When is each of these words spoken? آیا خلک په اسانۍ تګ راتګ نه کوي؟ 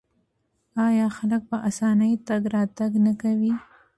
آیا 0.87 1.07
خلک 1.17 1.41
په 1.49 1.57
اسانۍ 1.69 2.13
تګ 2.27 2.41
راتګ 2.53 2.91
نه 3.05 3.13
کوي؟ 3.21 3.53